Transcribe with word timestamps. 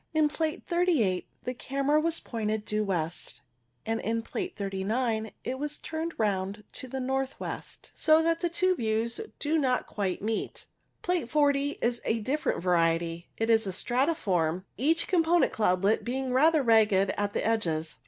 In 0.15 0.29
Plate 0.29 0.63
38 0.65 1.27
the 1.43 1.53
camera 1.53 2.01
was 2.01 2.19
pointed 2.19 2.65
due 2.65 2.83
west, 2.83 3.41
and 3.85 4.01
in 4.01 4.23
Plate 4.23 4.55
39 4.55 5.29
it 5.43 5.59
was 5.59 5.77
turned 5.77 6.15
round 6.17 6.63
to 6.71 6.87
the 6.87 6.99
north 6.99 7.39
west, 7.39 7.91
so 7.93 8.23
that 8.23 8.41
the 8.41 8.49
two 8.49 8.73
views 8.75 9.21
do 9.37 9.59
not 9.59 9.85
quite 9.85 10.19
meet. 10.23 10.65
Plate 11.03 11.29
40 11.29 11.77
is 11.83 12.01
a 12.03 12.19
different 12.19 12.63
variety. 12.63 13.29
It 13.37 13.51
is 13.51 13.67
stratiform, 13.67 14.63
each 14.75 15.07
component 15.07 15.53
cloudlet 15.53 16.03
being 16.03 16.33
rather 16.33 16.63
ragged 16.63 17.11
at 17.15 17.33
the 17.33 17.45
edges. 17.45 17.99